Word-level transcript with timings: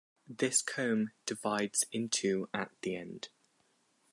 This 0.27 0.63
comb 0.63 1.11
divides 1.27 1.83
in 1.91 2.09
two 2.09 2.49
at 2.55 2.71
the 2.81 2.95
end. 2.95 3.29